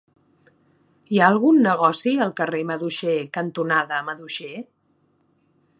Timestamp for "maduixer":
2.71-3.17, 4.11-4.53